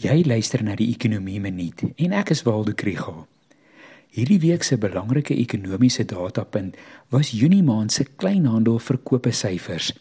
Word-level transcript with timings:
Jy 0.00 0.22
luister 0.24 0.62
na 0.64 0.72
die 0.72 0.88
Ekonomie 0.94 1.40
Minuut 1.40 1.82
en 2.00 2.14
ek 2.16 2.30
is 2.32 2.40
Waldo 2.46 2.72
Krügel. 2.72 3.26
Hierdie 4.16 4.38
week 4.40 4.64
se 4.64 4.78
belangrike 4.80 5.36
ekonomiese 5.36 6.06
datapunt 6.08 6.78
was 7.12 7.34
Junie 7.36 7.62
maand 7.62 7.92
se 7.92 8.06
kleinhandelverkope 8.16 9.32
syfers. 9.36 9.92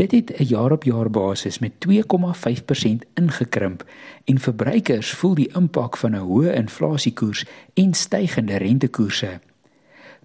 Dit 0.00 0.12
het 0.12 0.32
'n 0.40 0.44
jaar-op-jaar 0.44 1.10
basis 1.10 1.58
met 1.58 1.72
2,5% 1.80 3.04
ingekrimp 3.14 3.84
en 4.24 4.38
verbruikers 4.38 5.10
voel 5.10 5.34
die 5.34 5.52
impak 5.54 5.96
van 5.96 6.14
'n 6.16 6.24
hoë 6.24 6.54
inflasiekoers 6.54 7.44
en 7.74 7.94
stygende 7.94 8.56
rentekoerse. 8.56 9.40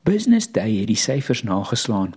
Business 0.07 0.51
Day 0.51 0.77
het 0.79 0.87
die 0.87 0.95
syfers 0.95 1.41
nageslaan 1.43 2.13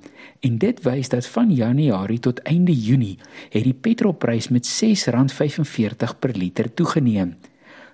en 0.47 0.59
dit 0.63 0.79
wys 0.87 1.09
dat 1.11 1.27
van 1.27 1.51
Januarie 1.51 2.21
tot 2.23 2.39
einde 2.47 2.71
Junie 2.71 3.19
het 3.51 3.65
die 3.67 3.75
petrolprys 3.75 4.47
met 4.55 4.69
R6.45 4.71 6.13
per 6.19 6.37
liter 6.39 6.75
toegeneem. 6.75 7.35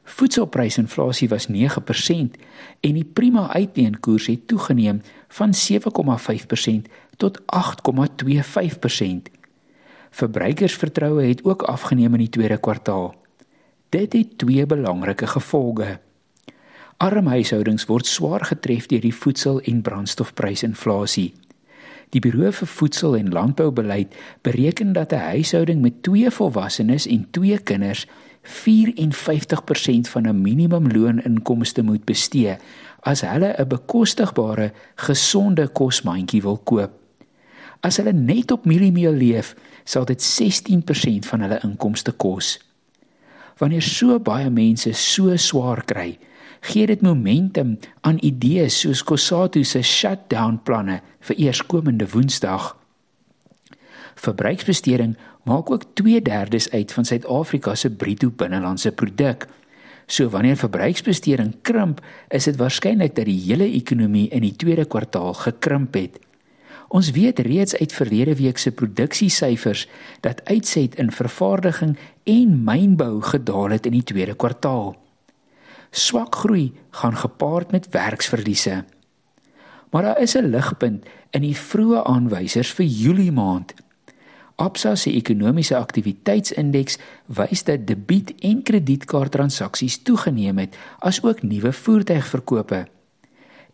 Voedselprysinflasie 0.05 1.29
was 1.33 1.49
9% 1.49 2.37
en 2.81 2.93
die 2.99 3.05
prima 3.05 3.49
uitleenkoers 3.49 4.27
het 4.27 4.45
toegeneem 4.49 5.01
van 5.29 5.57
7,5% 5.57 6.93
tot 7.17 7.41
8,25%. 7.41 7.47
Verbruikersvertroue 10.11 11.25
het 11.25 11.45
ook 11.45 11.63
afgeneem 11.63 12.13
in 12.13 12.19
die 12.27 12.35
tweede 12.37 12.59
kwartaal. 12.59 13.15
Dit 13.89 14.13
het 14.13 14.39
twee 14.39 14.67
belangrike 14.67 15.27
gevolge. 15.27 15.99
Arm 16.97 17.27
huishoudings 17.29 17.85
word 17.91 18.07
swaar 18.09 18.41
getref 18.49 18.87
deur 18.89 19.03
die 19.05 19.15
voedsel- 19.15 19.61
en 19.69 19.83
brandstofprysinflasie. 19.85 21.35
Die 22.15 22.21
Buro 22.21 22.51
vir 22.51 22.67
Voedsel 22.67 23.17
en 23.17 23.33
Landboubeleid 23.33 24.15
bereken 24.43 24.93
dat 24.93 25.13
'n 25.13 25.21
huishouding 25.37 25.81
met 25.83 26.03
2 26.03 26.31
volwassenes 26.31 27.07
en 27.07 27.27
2 27.31 27.59
kinders 27.59 28.07
54% 28.43 30.09
van 30.09 30.29
'n 30.29 30.41
minimumlooninkomste 30.41 31.83
moet 31.83 32.05
bestee 32.05 32.57
as 33.01 33.21
hulle 33.21 33.55
'n 33.59 33.69
bekostigbare, 33.69 34.73
gesonde 34.95 35.69
kosmandjie 35.69 36.43
wil 36.43 36.59
koop. 36.59 36.91
As 37.81 37.97
hulle 37.97 38.13
net 38.13 38.51
op 38.51 38.65
mieliemeel 38.65 39.13
leef, 39.13 39.55
sal 39.85 40.05
dit 40.05 40.23
16% 40.23 41.27
van 41.27 41.41
hulle 41.41 41.61
inkomste 41.63 42.13
kos. 42.13 42.59
Wanneer 43.59 43.83
so 43.83 44.19
baie 44.21 44.51
mense 44.51 44.93
so 44.93 45.37
swaar 45.37 45.85
kry, 45.85 46.19
gee 46.61 46.87
dit 46.87 47.03
momentum 47.03 47.79
aan 48.01 48.19
idees 48.21 48.81
soos 48.81 49.03
Kosatu 49.03 49.65
se 49.65 49.83
shutdown 49.83 50.61
planne 50.63 51.01
vir 51.21 51.37
eerskomende 51.37 52.09
Woensdag. 52.13 52.77
Verbruiksbesteding 54.17 55.17
maak 55.45 55.71
ook 55.71 55.85
2/3 55.95 56.71
uit 56.73 56.93
van 56.93 57.05
Suid-Afrika 57.05 57.75
se 57.75 57.91
bruto 57.91 58.31
binnelandse 58.31 58.93
produk. 58.93 59.49
So 60.07 60.29
wanneer 60.29 60.57
verbruiksbesteding 60.57 61.55
krimp, 61.63 62.01
is 62.29 62.45
dit 62.45 62.57
waarskynlik 62.57 63.15
dat 63.15 63.25
die 63.25 63.43
hele 63.47 63.73
ekonomie 63.73 64.29
in 64.29 64.41
die 64.41 64.57
tweede 64.57 64.85
kwartaal 64.85 65.35
gekrimp 65.35 65.95
het. 65.95 66.19
Ons 66.89 67.11
weet 67.11 67.39
reeds 67.39 67.77
uit 67.77 67.93
verlede 67.93 68.35
week 68.35 68.59
se 68.59 68.71
produksiesyfers 68.73 69.89
dat 70.21 70.45
uitset 70.45 70.95
in 70.95 71.11
vervaardiging 71.11 71.97
en 72.25 72.63
mynbou 72.65 73.23
gedaal 73.23 73.71
het 73.71 73.87
in 73.87 73.93
die 73.93 74.05
tweede 74.05 74.35
kwartaal 74.35 75.06
swak 75.91 76.35
groei 76.35 76.73
gaan 76.91 77.17
gepaard 77.17 77.71
met 77.71 77.89
werksverliese. 77.91 78.85
Maar 79.91 80.03
daar 80.03 80.21
is 80.21 80.35
'n 80.37 80.51
ligpunt 80.51 81.07
in 81.31 81.41
die 81.41 81.57
vroeë 81.57 82.05
aanwysers 82.05 82.73
vir 82.73 82.87
Julie 82.87 83.33
maand. 83.33 83.75
Absa 84.57 84.95
se 84.95 85.13
ekonomiese 85.13 85.77
aktiwiteitsindeks 85.77 86.99
wys 87.27 87.65
dat 87.65 87.87
debiet 87.87 88.35
en 88.41 88.63
kredietkaarttransaksies 88.63 90.03
toegeneem 90.03 90.59
het, 90.59 90.77
asook 90.99 91.43
nuwe 91.43 91.73
voertuigverkope. 91.73 92.87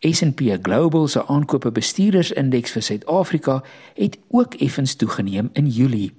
S&P 0.01 0.41
Global 0.63 1.07
se 1.09 1.27
aankope 1.27 1.71
bestuurdersindeks 1.71 2.71
vir 2.71 2.83
Suid-Afrika 2.83 3.63
het 3.95 4.19
ook 4.29 4.55
effens 4.55 4.95
toegeneem 4.95 5.51
in 5.53 5.69
Julie. 5.71 6.11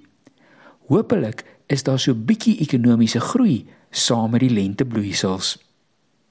Hoopelik 0.86 1.44
is 1.66 1.82
daar 1.82 1.98
so 1.98 2.14
bietjie 2.14 2.58
ekonomiese 2.58 3.20
groei 3.20 3.66
saam 3.90 4.30
met 4.30 4.40
die 4.40 4.50
lentebloeisels. 4.50 5.63